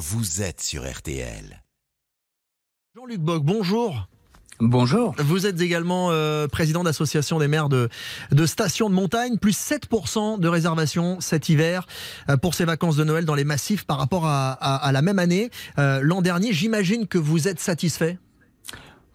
vous 0.00 0.40
êtes 0.40 0.62
sur 0.62 0.90
RTL. 0.90 1.62
Jean-Luc 2.96 3.20
Bock, 3.20 3.44
bonjour. 3.44 4.08
Bonjour. 4.58 5.14
Vous 5.18 5.46
êtes 5.46 5.60
également 5.60 6.10
euh, 6.10 6.46
président 6.46 6.82
d'association 6.84 7.38
des 7.38 7.48
maires 7.48 7.68
de, 7.68 7.88
de 8.30 8.46
stations 8.46 8.88
de 8.90 8.94
montagne, 8.94 9.36
plus 9.38 9.52
7% 9.58 10.38
de 10.40 10.48
réservations 10.48 11.20
cet 11.20 11.48
hiver 11.50 11.86
euh, 12.30 12.36
pour 12.38 12.54
ces 12.54 12.64
vacances 12.64 12.96
de 12.96 13.04
Noël 13.04 13.24
dans 13.26 13.34
les 13.34 13.44
massifs 13.44 13.84
par 13.84 13.98
rapport 13.98 14.26
à, 14.26 14.52
à- 14.52 14.76
à 14.76 14.92
la 14.92 15.02
même 15.02 15.18
année. 15.18 15.50
Euh, 15.78 16.00
L'an 16.02 16.20
dernier, 16.22 16.52
j'imagine 16.52 17.06
que 17.06 17.18
vous 17.18 17.46
êtes 17.46 17.60
satisfait? 17.60 18.18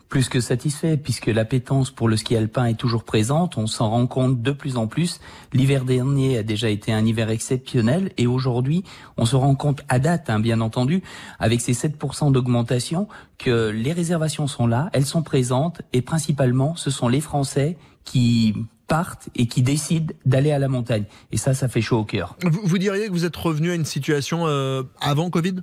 Plus 0.09 0.29
que 0.29 0.39
satisfait, 0.39 0.97
puisque 0.97 1.27
l'appétence 1.27 1.89
pour 1.89 2.07
le 2.07 2.15
ski 2.15 2.35
alpin 2.35 2.65
est 2.65 2.77
toujours 2.77 3.03
présente, 3.03 3.57
on 3.57 3.67
s'en 3.67 3.89
rend 3.89 4.07
compte 4.07 4.41
de 4.41 4.51
plus 4.51 4.77
en 4.77 4.87
plus. 4.87 5.19
L'hiver 5.51 5.83
dernier 5.83 6.37
a 6.37 6.43
déjà 6.43 6.69
été 6.69 6.93
un 6.93 7.05
hiver 7.05 7.29
exceptionnel, 7.29 8.11
et 8.17 8.27
aujourd'hui, 8.27 8.83
on 9.17 9.25
se 9.25 9.35
rend 9.35 9.55
compte 9.55 9.81
à 9.89 9.99
date, 9.99 10.29
hein, 10.29 10.39
bien 10.39 10.61
entendu, 10.61 11.01
avec 11.39 11.59
ces 11.59 11.73
7% 11.73 12.31
d'augmentation, 12.31 13.07
que 13.37 13.69
les 13.69 13.93
réservations 13.93 14.47
sont 14.47 14.67
là, 14.67 14.89
elles 14.93 15.05
sont 15.05 15.23
présentes, 15.23 15.81
et 15.91 16.01
principalement, 16.01 16.75
ce 16.75 16.91
sont 16.91 17.07
les 17.07 17.21
Français 17.21 17.77
qui 18.03 18.53
partent 18.87 19.29
et 19.35 19.47
qui 19.47 19.61
décident 19.61 20.13
d'aller 20.25 20.51
à 20.51 20.59
la 20.59 20.67
montagne. 20.67 21.05
Et 21.31 21.37
ça, 21.37 21.53
ça 21.53 21.67
fait 21.67 21.81
chaud 21.81 21.99
au 21.99 22.05
cœur. 22.05 22.37
vous, 22.43 22.61
vous 22.63 22.77
diriez 22.77 23.07
que 23.07 23.11
vous 23.11 23.25
êtes 23.25 23.35
revenu 23.35 23.71
à 23.71 23.75
une 23.75 23.85
situation 23.85 24.45
euh, 24.45 24.83
avant 25.01 25.29
Covid? 25.29 25.55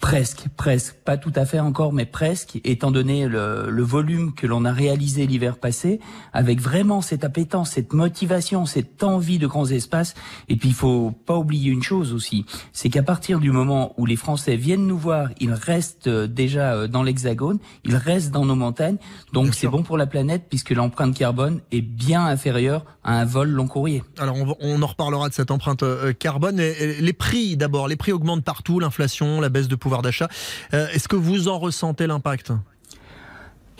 Presque, 0.00 0.46
presque, 0.56 0.94
pas 1.04 1.18
tout 1.18 1.32
à 1.36 1.44
fait 1.44 1.60
encore, 1.60 1.92
mais 1.92 2.06
presque, 2.06 2.58
étant 2.64 2.90
donné 2.90 3.28
le, 3.28 3.70
le 3.70 3.82
volume 3.82 4.32
que 4.34 4.46
l'on 4.46 4.64
a 4.64 4.72
réalisé 4.72 5.26
l'hiver 5.26 5.58
passé, 5.58 6.00
avec 6.32 6.58
vraiment 6.60 7.02
cette 7.02 7.22
appétence, 7.22 7.72
cette 7.72 7.92
motivation, 7.92 8.64
cette 8.64 9.04
envie 9.04 9.38
de 9.38 9.46
grands 9.46 9.66
espaces. 9.66 10.14
Et 10.48 10.56
puis 10.56 10.70
il 10.70 10.74
faut 10.74 11.10
pas 11.26 11.36
oublier 11.36 11.70
une 11.70 11.82
chose 11.82 12.14
aussi, 12.14 12.46
c'est 12.72 12.88
qu'à 12.88 13.02
partir 13.02 13.40
du 13.40 13.50
moment 13.52 13.92
où 13.98 14.06
les 14.06 14.16
Français 14.16 14.56
viennent 14.56 14.86
nous 14.86 14.96
voir, 14.98 15.28
ils 15.38 15.52
restent 15.52 16.06
euh, 16.06 16.26
déjà 16.26 16.72
euh, 16.72 16.88
dans 16.88 17.02
l'Hexagone, 17.02 17.58
ils 17.84 17.94
restent 17.94 18.30
dans 18.32 18.46
nos 18.46 18.56
montagnes, 18.56 18.96
donc 19.34 19.54
c'est 19.54 19.68
bon 19.68 19.82
pour 19.82 19.98
la 19.98 20.06
planète 20.06 20.44
puisque 20.48 20.70
l'empreinte 20.70 21.14
carbone 21.14 21.60
est 21.72 21.82
bien 21.82 22.24
inférieure 22.24 22.86
à 23.04 23.20
un 23.20 23.26
vol 23.26 23.50
long 23.50 23.68
courrier. 23.68 24.02
Alors 24.18 24.36
on, 24.36 24.56
on 24.60 24.82
en 24.82 24.86
reparlera 24.86 25.28
de 25.28 25.34
cette 25.34 25.50
empreinte 25.50 25.82
euh, 25.82 26.14
carbone. 26.14 26.58
Et- 26.58 26.70
et 26.82 27.00
les 27.02 27.12
prix 27.12 27.58
d'abord, 27.58 27.86
les 27.86 27.96
prix 27.96 28.12
augmentent 28.12 28.44
partout, 28.44 28.80
l'inflation, 28.80 29.40
la 29.42 29.50
baisse 29.50 29.68
de 29.68 29.74
pouvoir 29.76 29.89
Euh, 30.72 30.88
Est-ce 30.92 31.08
que 31.08 31.16
vous 31.16 31.48
en 31.48 31.58
ressentez 31.58 32.06
l'impact? 32.06 32.52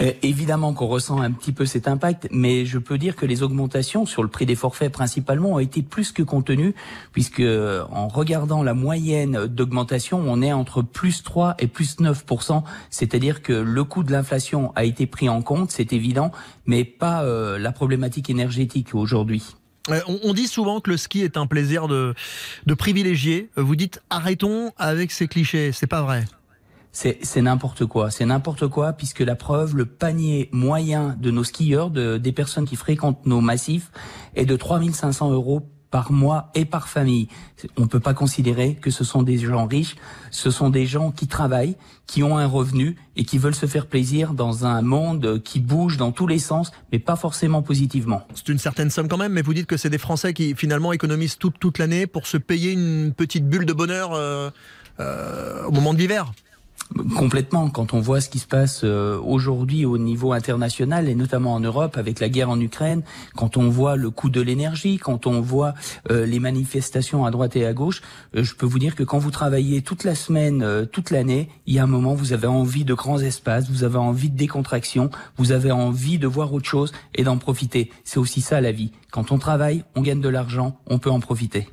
Euh, 0.00 0.12
évidemment 0.22 0.72
qu'on 0.72 0.86
ressent 0.86 1.20
un 1.20 1.30
petit 1.30 1.52
peu 1.52 1.67
cet 1.67 1.86
impact, 1.86 2.28
mais 2.30 2.64
je 2.64 2.78
peux 2.78 2.97
dire 2.97 3.17
que 3.17 3.27
les 3.27 3.42
augmentations 3.42 4.06
sur 4.06 4.22
le 4.22 4.30
prix 4.30 4.47
des 4.47 4.55
forfaits 4.55 4.91
principalement 4.91 5.52
ont 5.52 5.58
été 5.58 5.83
plus 5.83 6.12
que 6.12 6.22
contenues, 6.22 6.75
puisque 7.12 7.41
euh, 7.41 7.84
en 7.91 8.08
regardant 8.08 8.62
la 8.62 8.72
moyenne 8.72 9.47
d'augmentation, 9.47 10.22
on 10.27 10.41
est 10.41 10.55
entre 10.55 10.80
plus 10.80 11.22
3 11.22 11.55
et 11.58 11.67
plus 11.67 12.00
9 12.00 12.24
c'est-à-dire 12.89 13.42
que 13.42 13.52
le 13.52 13.84
coût 13.84 14.02
de 14.02 14.12
l'inflation 14.12 14.72
a 14.74 14.84
été 14.84 15.06
pris 15.06 15.28
en 15.28 15.42
compte, 15.42 15.70
c'est 15.70 15.92
évident, 15.92 16.33
mais 16.64 16.84
pas 16.84 17.24
la 17.58 17.72
problématique 17.72 18.30
énergétique 18.30 18.95
aujourd'hui. 18.95 19.55
Euh, 19.89 20.00
on, 20.23 20.34
dit 20.34 20.47
souvent 20.47 20.81
que 20.81 20.91
le 20.91 20.97
ski 20.97 21.23
est 21.23 21.36
un 21.36 21.47
plaisir 21.47 21.89
de, 21.89 22.14
de 22.67 22.75
privilégié. 22.75 23.50
Vous 23.56 23.77
dites 23.77 24.03
arrêtons 24.11 24.73
avec 24.77 25.11
ces 25.11 25.27
clichés. 25.27 25.73
C'est 25.73 25.86
pas 25.86 26.03
vrai. 26.03 26.25
C'est 26.92 27.19
c'est 27.23 27.41
n'importe 27.41 27.86
quoi, 27.86 28.11
c'est 28.11 28.27
n'importe 28.27 28.67
quoi 28.67 28.92
puisque 28.92 29.20
la 29.20 29.36
preuve, 29.36 29.77
le 29.77 29.86
panier 29.86 30.48
moyen 30.51 31.17
de 31.20 31.31
nos 31.31 31.45
skieurs, 31.45 31.91
de, 31.91 32.19
des 32.19 32.33
personnes 32.33 32.64
qui 32.64 32.75
fréquentent 32.75 33.25
nos 33.27 33.41
massifs, 33.41 33.92
est 34.34 34.45
de 34.45 34.56
3500 34.56 35.31
euros 35.31 35.62
par 35.91 36.12
mois 36.12 36.50
et 36.55 36.64
par 36.64 36.88
famille. 36.88 37.28
On 37.77 37.83
ne 37.83 37.86
peut 37.86 38.00
pas 38.00 38.14
considérer 38.14 38.77
que 38.80 38.91
ce 38.91 39.05
sont 39.05 39.22
des 39.22 39.38
gens 39.38 39.66
riches, 39.66 39.96
ce 40.30 40.50
sont 40.50 40.70
des 40.70 40.86
gens 40.86 41.10
qui 41.10 41.27
travaillent, 41.27 41.77
qui 42.06 42.22
ont 42.22 42.38
un 42.38 42.46
revenu 42.46 42.96
et 43.16 43.24
qui 43.24 43.38
veulent 43.38 43.55
se 43.55 43.66
faire 43.66 43.86
plaisir 43.86 44.34
dans 44.34 44.66
un 44.66 44.83
monde 44.83 45.42
qui 45.42 45.61
bouge 45.61 45.96
dans 45.96 46.12
tous 46.12 46.27
les 46.27 46.38
sens, 46.38 46.70
mais 46.92 46.98
pas 46.98 47.16
forcément 47.16 47.62
positivement. 47.62 48.23
C'est 48.34 48.48
une 48.48 48.58
certaine 48.58 48.90
somme 48.90 49.08
quand 49.08 49.18
même, 49.18 49.33
mais 49.33 49.42
vous 49.42 49.55
dites 49.55 49.67
que 49.67 49.77
c'est 49.77 49.90
des 49.90 49.98
Français 49.98 50.33
qui 50.33 50.55
finalement 50.55 50.92
économisent 50.92 51.39
toute, 51.39 51.58
toute 51.58 51.78
l'année 51.78 52.07
pour 52.07 52.27
se 52.27 52.36
payer 52.36 52.72
une 52.72 53.12
petite 53.12 53.48
bulle 53.48 53.67
de 53.67 53.72
bonheur 53.72 54.12
euh, 54.12 54.51
euh, 55.01 55.64
au 55.64 55.72
moment 55.72 55.95
de 55.95 55.98
l'hiver. 55.98 56.33
Complètement. 57.17 57.70
Quand 57.70 57.95
on 57.95 58.01
voit 58.01 58.20
ce 58.20 58.28
qui 58.28 58.40
se 58.40 58.46
passe 58.46 58.80
euh, 58.83 59.18
aujourd'hui 59.20 59.84
au 59.84 59.96
niveau 59.96 60.33
international 60.33 61.08
et 61.08 61.14
notamment 61.14 61.55
en 61.55 61.61
Europe 61.61 61.96
avec 61.96 62.18
la 62.18 62.28
guerre 62.28 62.51
en 62.51 62.61
Ukraine, 62.61 63.02
quand 63.36 63.56
on 63.56 63.68
voit 63.68 63.96
le 63.96 64.11
coût 64.11 64.28
de 64.28 64.40
l'énergie, 64.40 64.98
quand 64.98 65.27
on 65.27 65.40
voit 65.40 65.74
euh, 66.11 66.27
les 66.27 66.40
manifestations 66.40 67.24
à 67.24 67.30
droite 67.30 67.55
et 67.55 67.64
à 67.64 67.73
gauche, 67.73 68.02
euh, 68.34 68.42
je 68.42 68.55
peux 68.56 68.67
vous 68.67 68.80
dire 68.80 68.96
que 68.96 69.05
quand 69.05 69.18
vous 69.18 69.30
travaillez 69.30 69.83
toute 69.83 70.02
la 70.02 70.17
semaine, 70.17 70.86
toute 70.90 71.11
l'année, 71.11 71.48
il 71.67 71.74
y 71.74 71.78
a 71.78 71.84
un 71.84 71.86
moment 71.86 72.14
vous 72.14 72.33
avez 72.33 72.48
envie 72.48 72.84
de 72.84 72.95
grands 72.95 73.20
espaces, 73.20 73.70
vous 73.70 73.84
avez 73.84 73.98
envie 73.98 74.30
de 74.30 74.36
décontraction, 74.36 75.11
vous 75.36 75.52
avez 75.52 75.70
envie 75.70 76.18
de 76.18 76.27
voir 76.27 76.52
autre 76.52 76.68
chose 76.68 76.92
et 77.14 77.22
d'en 77.22 77.39
profiter. 77.39 77.90
C'est 78.05 78.18
aussi 78.18 78.40
ça 78.40 78.61
la 78.61 78.72
vie. 78.72 78.90
Quand 79.12 79.30
on 79.33 79.39
travaille, 79.39 79.84
on 79.95 80.02
gagne 80.02 80.20
de 80.20 80.28
l'argent, 80.28 80.78
on 80.86 80.98
peut 80.98 81.11
en 81.11 81.20
profiter. 81.20 81.68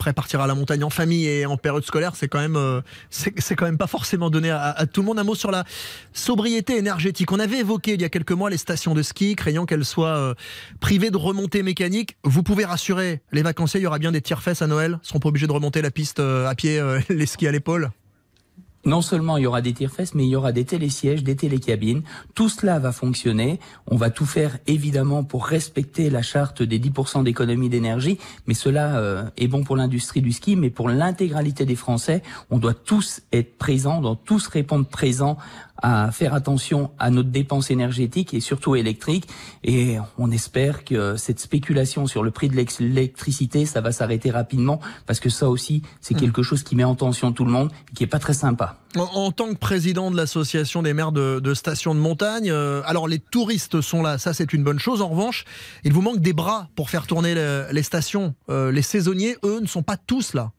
Après 0.00 0.14
partir 0.14 0.40
à 0.40 0.46
la 0.46 0.54
montagne 0.54 0.82
en 0.82 0.88
famille 0.88 1.26
et 1.26 1.44
en 1.44 1.58
période 1.58 1.84
scolaire, 1.84 2.16
c'est 2.16 2.26
quand 2.26 2.40
même, 2.40 2.56
euh, 2.56 2.80
c'est 3.10 3.54
quand 3.54 3.66
même 3.66 3.76
pas 3.76 3.86
forcément 3.86 4.30
donné 4.30 4.48
à, 4.48 4.70
à 4.70 4.86
tout 4.86 5.02
le 5.02 5.06
monde. 5.06 5.18
Un 5.18 5.24
mot 5.24 5.34
sur 5.34 5.50
la 5.50 5.64
sobriété 6.14 6.78
énergétique. 6.78 7.30
On 7.32 7.38
avait 7.38 7.58
évoqué 7.58 7.94
il 7.94 8.00
y 8.00 8.04
a 8.04 8.08
quelques 8.08 8.32
mois 8.32 8.48
les 8.48 8.56
stations 8.56 8.94
de 8.94 9.02
ski, 9.02 9.36
craignant 9.36 9.66
qu'elles 9.66 9.84
soient 9.84 10.16
euh, 10.16 10.34
privées 10.80 11.10
de 11.10 11.18
remontées 11.18 11.62
mécaniques. 11.62 12.16
Vous 12.24 12.42
pouvez 12.42 12.64
rassurer 12.64 13.20
les 13.32 13.42
vacanciers, 13.42 13.78
il 13.80 13.82
y 13.82 13.86
aura 13.86 13.98
bien 13.98 14.10
des 14.10 14.22
tire-fesses 14.22 14.62
à 14.62 14.66
Noël. 14.66 14.98
Ils 15.04 15.06
seront 15.06 15.20
pas 15.20 15.28
obligés 15.28 15.46
de 15.46 15.52
remonter 15.52 15.82
la 15.82 15.90
piste 15.90 16.18
euh, 16.18 16.48
à 16.48 16.54
pied, 16.54 16.78
euh, 16.78 16.98
les 17.10 17.26
skis 17.26 17.46
à 17.46 17.52
l'épaule. 17.52 17.90
Non 18.86 19.02
seulement 19.02 19.36
il 19.36 19.42
y 19.42 19.46
aura 19.46 19.60
des 19.60 19.74
tire-fesses, 19.74 20.14
mais 20.14 20.24
il 20.24 20.30
y 20.30 20.36
aura 20.36 20.52
des 20.52 20.64
télésièges, 20.64 21.22
des 21.22 21.36
télécabines. 21.36 22.02
Tout 22.34 22.48
cela 22.48 22.78
va 22.78 22.92
fonctionner. 22.92 23.60
On 23.86 23.96
va 23.96 24.08
tout 24.08 24.24
faire 24.24 24.58
évidemment 24.66 25.22
pour 25.22 25.44
respecter 25.44 26.08
la 26.08 26.22
charte 26.22 26.62
des 26.62 26.78
10% 26.78 27.22
d'économie 27.24 27.68
d'énergie. 27.68 28.18
Mais 28.46 28.54
cela 28.54 28.96
euh, 28.96 29.24
est 29.36 29.48
bon 29.48 29.64
pour 29.64 29.76
l'industrie 29.76 30.22
du 30.22 30.32
ski, 30.32 30.56
mais 30.56 30.70
pour 30.70 30.88
l'intégralité 30.88 31.66
des 31.66 31.76
Français, 31.76 32.22
on 32.48 32.56
doit 32.56 32.72
tous 32.72 33.20
être 33.32 33.58
présents, 33.58 33.98
on 33.98 34.02
doit 34.02 34.18
tous 34.24 34.46
répondre 34.46 34.86
présents 34.86 35.36
à 35.82 36.10
faire 36.12 36.34
attention 36.34 36.90
à 36.98 37.10
notre 37.10 37.30
dépense 37.30 37.70
énergétique 37.70 38.34
et 38.34 38.40
surtout 38.40 38.76
électrique. 38.76 39.26
Et 39.64 39.96
on 40.18 40.30
espère 40.30 40.84
que 40.84 41.16
cette 41.16 41.40
spéculation 41.40 42.06
sur 42.06 42.22
le 42.22 42.30
prix 42.30 42.48
de 42.48 42.56
l'électricité, 42.80 43.66
ça 43.66 43.80
va 43.80 43.92
s'arrêter 43.92 44.30
rapidement 44.30 44.80
parce 45.06 45.20
que 45.20 45.28
ça 45.30 45.48
aussi, 45.48 45.82
c'est 46.00 46.14
quelque 46.14 46.42
chose 46.42 46.62
qui 46.62 46.76
met 46.76 46.84
en 46.84 46.94
tension 46.94 47.32
tout 47.32 47.44
le 47.44 47.50
monde 47.50 47.70
et 47.90 47.94
qui 47.94 48.04
est 48.04 48.08
pas 48.08 48.18
très 48.18 48.34
sympa. 48.34 48.78
En, 48.96 49.02
en 49.02 49.30
tant 49.32 49.48
que 49.48 49.54
président 49.58 50.10
de 50.10 50.16
l'association 50.16 50.82
des 50.82 50.92
maires 50.94 51.12
de, 51.12 51.40
de 51.40 51.54
stations 51.54 51.94
de 51.94 52.00
montagne, 52.00 52.50
euh, 52.50 52.82
alors 52.86 53.06
les 53.08 53.18
touristes 53.20 53.80
sont 53.80 54.02
là, 54.02 54.18
ça 54.18 54.34
c'est 54.34 54.52
une 54.52 54.64
bonne 54.64 54.78
chose. 54.80 55.00
En 55.00 55.08
revanche, 55.08 55.44
il 55.84 55.92
vous 55.92 56.02
manque 56.02 56.20
des 56.20 56.32
bras 56.32 56.68
pour 56.74 56.90
faire 56.90 57.06
tourner 57.06 57.34
le- 57.34 57.66
les 57.70 57.82
stations. 57.84 58.34
Euh, 58.48 58.72
les 58.72 58.82
saisonniers, 58.82 59.36
eux, 59.44 59.60
ne 59.60 59.66
sont 59.66 59.82
pas 59.84 59.96
tous 59.96 60.34
là. 60.34 60.50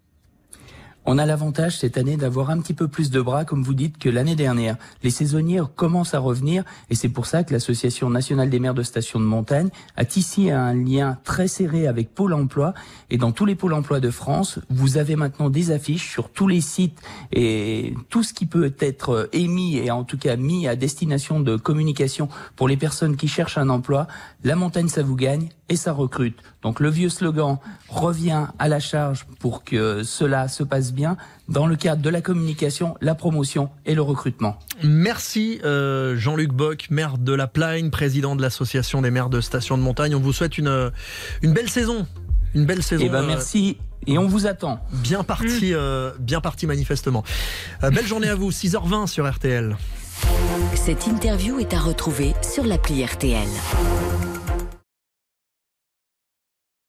On 1.04 1.18
a 1.18 1.26
l'avantage 1.26 1.80
cette 1.80 1.98
année 1.98 2.16
d'avoir 2.16 2.52
un 2.52 2.60
petit 2.60 2.76
peu 2.76 2.88
plus 2.88 3.10
de 3.10 3.20
bras, 3.20 3.44
comme 3.44 3.64
vous 3.64 3.74
dites, 3.74 3.98
que 3.98 4.08
l'année 4.08 4.36
dernière. 4.36 4.78
Les 5.02 5.10
saisonniers 5.10 5.64
commencent 5.76 6.14
à 6.14 6.20
revenir 6.20 6.64
et 6.92 6.96
c'est 6.96 7.10
pour 7.10 7.26
ça 7.26 7.44
que 7.44 7.54
l'Association 7.54 8.08
nationale 8.12 8.52
des 8.52 8.60
maires 8.60 8.76
de 8.76 8.84
stations 8.84 9.20
de 9.20 9.26
montagne 9.26 9.70
a 9.98 10.06
tissé 10.06 10.52
un 10.52 10.76
lien 10.76 11.18
très 11.24 11.48
serré 11.48 11.88
avec 11.88 12.14
Pôle 12.14 12.34
emploi. 12.34 12.76
Et 13.10 13.18
dans 13.18 13.32
tous 13.32 13.46
les 13.46 13.56
pôles 13.56 13.74
emploi 13.74 14.00
de 14.00 14.12
France, 14.12 14.60
vous 14.70 14.98
avez 14.98 15.16
maintenant 15.16 15.50
des 15.50 15.72
affiches 15.72 16.08
sur 16.08 16.30
tous 16.30 16.48
les 16.48 16.62
sites 16.62 17.00
et 17.32 17.96
tout 18.10 18.22
ce 18.22 18.34
qui 18.34 18.46
peut 18.46 18.74
être 18.80 19.28
émis 19.34 19.78
et 19.78 19.90
en 19.90 20.04
tout 20.04 20.20
cas 20.20 20.36
mis 20.36 20.68
à 20.68 20.76
destination 20.76 21.40
de 21.40 21.56
communication 21.58 22.30
pour 22.56 22.68
les 22.68 22.78
personnes 22.78 23.16
qui 23.16 23.28
cherchent 23.28 23.58
un 23.58 23.70
emploi. 23.70 24.08
La 24.44 24.56
montagne, 24.56 24.88
ça 24.88 25.02
vous 25.02 25.16
gagne 25.16 25.50
et 25.68 25.76
ça 25.78 25.94
recrute. 25.94 26.38
Donc 26.62 26.80
le 26.80 26.90
vieux 26.90 27.10
slogan 27.10 27.58
revient 27.90 28.48
à 28.60 28.68
la 28.68 28.80
charge 28.80 29.26
pour 29.40 29.64
que 29.64 30.04
cela 30.04 30.48
se 30.48 30.64
passe 30.64 30.91
bien 30.94 31.18
dans 31.50 31.66
le 31.66 31.76
cadre 31.76 32.02
de 32.02 32.10
la 32.10 32.22
communication, 32.22 32.96
la 33.02 33.16
promotion 33.16 33.70
et 33.86 33.96
le 33.96 34.02
recrutement. 34.02 34.58
Merci 34.84 35.60
euh, 35.64 36.16
Jean-Luc 36.18 36.52
Bock, 36.52 36.88
maire 36.90 37.18
de 37.18 37.34
La 37.34 37.48
Plagne, 37.48 37.90
président 37.90 38.36
de 38.36 38.42
l'association 38.42 39.02
des 39.02 39.12
maires 39.12 39.30
de 39.30 39.42
stations 39.42 39.78
de 39.78 39.84
montagne. 39.84 40.16
On 40.16 40.20
vous 40.20 40.34
souhaite 40.34 40.58
une, 40.58 40.68
euh, 40.68 40.90
une 41.42 41.54
belle 41.54 41.70
saison. 41.70 42.06
Une 42.54 42.66
belle 42.66 42.84
saison. 42.84 43.04
Et 43.04 43.10
ben 43.10 43.24
euh, 43.24 43.28
merci 43.28 43.78
et 44.08 44.18
on 44.18 44.28
vous 44.28 44.48
attend. 44.48 44.80
bien 44.92 45.24
parti, 45.24 45.74
euh, 45.74 46.12
bien 46.20 46.42
parti 46.42 46.66
manifestement. 46.66 47.24
Euh, 47.84 47.92
belle 47.92 48.08
journée 48.08 48.30
à 48.30 48.36
vous, 48.36 48.52
6h20 48.52 49.08
sur 49.08 49.32
RTL. 49.32 49.78
Cette 50.76 51.08
interview 51.08 51.60
est 51.60 51.74
à 51.74 51.80
retrouver 51.80 52.34
sur 52.42 52.64
l'appli 52.66 53.06
RTL. 53.06 53.48